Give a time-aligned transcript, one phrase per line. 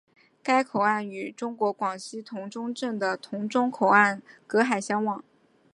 [0.41, 5.23] 该口岸与中国广西峒中镇的峒中口岸隔河相望。